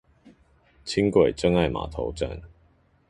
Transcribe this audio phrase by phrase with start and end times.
[0.83, 2.41] 輕軌真愛碼頭站